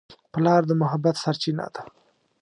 پلار 0.33 0.61
د 0.69 0.71
محبت 0.81 1.15
سرچینه 1.23 1.65
ده. 1.73 1.81